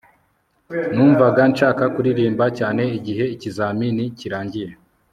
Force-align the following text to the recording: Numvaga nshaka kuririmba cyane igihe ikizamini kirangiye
Numvaga 0.93 1.41
nshaka 1.51 1.83
kuririmba 1.93 2.45
cyane 2.59 2.83
igihe 2.97 3.23
ikizamini 3.35 4.03
kirangiye 4.17 4.71